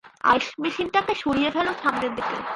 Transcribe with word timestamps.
আইস 0.23 0.47
মেশিনটাকে 0.61 1.13
সরিয়ে 1.21 1.49
ফেলো 1.55 1.71
সামনে 1.81 2.07
থেকে! 2.17 2.35